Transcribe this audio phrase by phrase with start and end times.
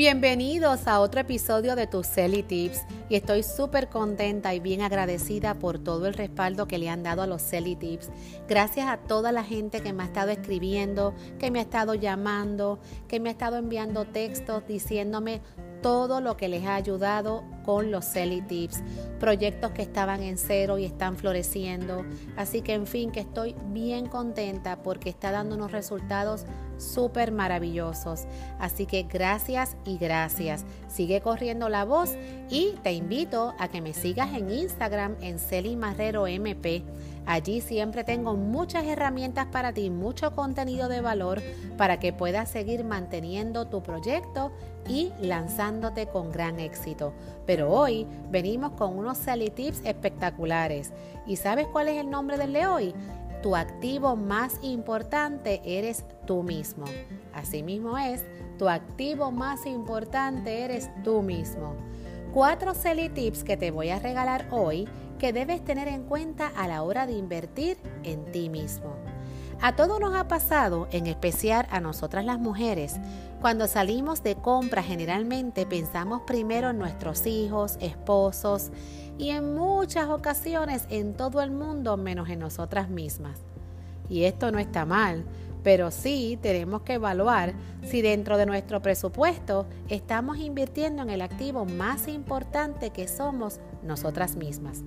[0.00, 5.58] Bienvenidos a otro episodio de tus Selly Tips y estoy súper contenta y bien agradecida
[5.58, 8.08] por todo el respaldo que le han dado a los Selly Tips.
[8.48, 12.78] Gracias a toda la gente que me ha estado escribiendo, que me ha estado llamando,
[13.08, 15.42] que me ha estado enviando textos diciéndome
[15.82, 18.82] todo lo que les ha ayudado con los Selly Tips,
[19.18, 22.04] proyectos que estaban en cero y están floreciendo.
[22.36, 26.44] Así que en fin, que estoy bien contenta porque está dando unos resultados
[26.78, 28.24] súper maravillosos.
[28.58, 30.64] Así que gracias y gracias.
[30.88, 32.16] Sigue corriendo la voz
[32.48, 36.82] y te invito a que me sigas en Instagram en Celi Marrero MP.
[37.26, 41.42] Allí siempre tengo muchas herramientas para ti, mucho contenido de valor
[41.76, 44.50] para que puedas seguir manteniendo tu proyecto
[44.88, 47.12] y lanzándote con gran éxito.
[47.50, 50.92] Pero hoy venimos con unos Sally Tips espectaculares.
[51.26, 52.94] ¿Y sabes cuál es el nombre del de hoy?
[53.42, 56.84] Tu activo más importante eres tú mismo.
[57.34, 58.24] Asimismo es,
[58.56, 61.74] tu activo más importante eres tú mismo.
[62.32, 66.68] Cuatro Selly Tips que te voy a regalar hoy que debes tener en cuenta a
[66.68, 68.94] la hora de invertir en ti mismo.
[69.60, 73.00] A todos nos ha pasado, en especial a nosotras las mujeres,
[73.40, 78.70] cuando salimos de compra generalmente pensamos primero en nuestros hijos, esposos
[79.18, 83.38] y en muchas ocasiones en todo el mundo menos en nosotras mismas.
[84.10, 85.24] Y esto no está mal,
[85.62, 91.64] pero sí tenemos que evaluar si dentro de nuestro presupuesto estamos invirtiendo en el activo
[91.64, 94.82] más importante que somos nosotras mismas.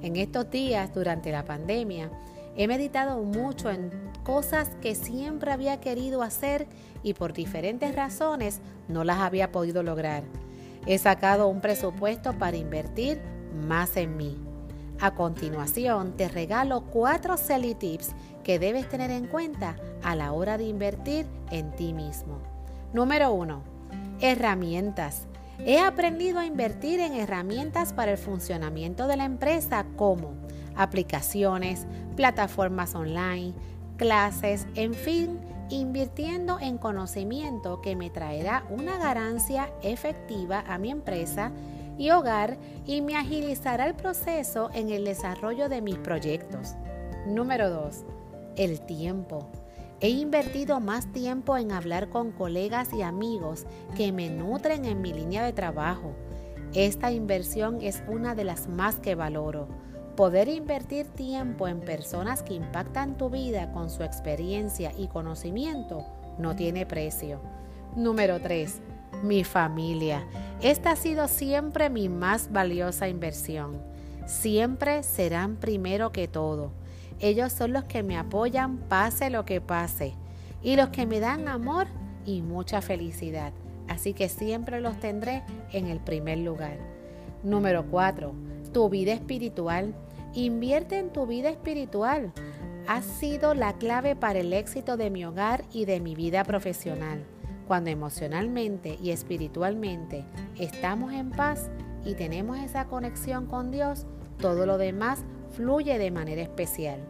[0.00, 2.10] En estos días, durante la pandemia,
[2.56, 3.90] he meditado mucho en
[4.24, 6.66] cosas que siempre había querido hacer
[7.02, 10.24] y por diferentes razones no las había podido lograr.
[10.86, 13.20] He sacado un presupuesto para invertir
[13.66, 14.38] más en mí.
[15.00, 18.14] A continuación, te regalo cuatro Selly Tips
[18.44, 22.38] que debes tener en cuenta a la hora de invertir en ti mismo.
[22.92, 23.62] Número 1.
[24.20, 25.26] Herramientas.
[25.58, 30.34] He aprendido a invertir en herramientas para el funcionamiento de la empresa como
[30.74, 31.86] aplicaciones,
[32.16, 33.54] plataformas online,
[33.96, 41.52] clases, en fin, invirtiendo en conocimiento que me traerá una ganancia efectiva a mi empresa
[41.98, 46.74] y hogar y me agilizará el proceso en el desarrollo de mis proyectos.
[47.26, 48.04] Número 2.
[48.56, 49.48] El tiempo.
[50.02, 55.12] He invertido más tiempo en hablar con colegas y amigos que me nutren en mi
[55.12, 56.16] línea de trabajo.
[56.74, 59.68] Esta inversión es una de las más que valoro.
[60.16, 66.04] Poder invertir tiempo en personas que impactan tu vida con su experiencia y conocimiento
[66.36, 67.40] no tiene precio.
[67.94, 68.80] Número 3.
[69.22, 70.26] Mi familia.
[70.62, 73.80] Esta ha sido siempre mi más valiosa inversión.
[74.26, 76.72] Siempre serán primero que todo.
[77.22, 80.14] Ellos son los que me apoyan pase lo que pase
[80.60, 81.86] y los que me dan amor
[82.26, 83.52] y mucha felicidad.
[83.88, 86.78] Así que siempre los tendré en el primer lugar.
[87.44, 88.32] Número 4.
[88.72, 89.94] Tu vida espiritual.
[90.34, 92.32] Invierte en tu vida espiritual.
[92.88, 97.24] Ha sido la clave para el éxito de mi hogar y de mi vida profesional.
[97.68, 100.24] Cuando emocionalmente y espiritualmente
[100.58, 101.70] estamos en paz
[102.04, 104.06] y tenemos esa conexión con Dios,
[104.38, 107.00] todo lo demás fluye de manera especial.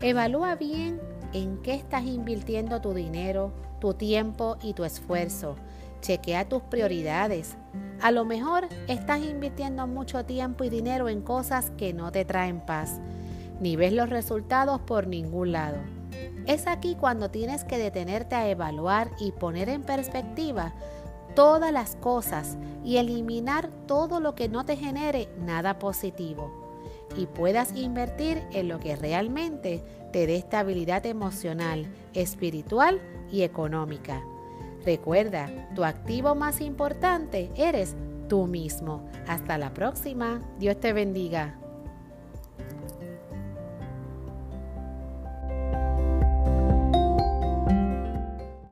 [0.00, 1.00] Evalúa bien
[1.32, 5.56] en qué estás invirtiendo tu dinero, tu tiempo y tu esfuerzo.
[6.00, 7.56] Chequea tus prioridades.
[8.00, 12.60] A lo mejor estás invirtiendo mucho tiempo y dinero en cosas que no te traen
[12.60, 13.00] paz,
[13.60, 15.78] ni ves los resultados por ningún lado.
[16.46, 20.72] Es aquí cuando tienes que detenerte a evaluar y poner en perspectiva
[21.34, 26.67] todas las cosas y eliminar todo lo que no te genere nada positivo
[27.16, 29.82] y puedas invertir en lo que realmente
[30.12, 33.00] te dé estabilidad emocional, espiritual
[33.30, 34.22] y económica.
[34.84, 37.96] Recuerda, tu activo más importante eres
[38.28, 39.08] tú mismo.
[39.26, 40.40] Hasta la próxima.
[40.58, 41.58] Dios te bendiga.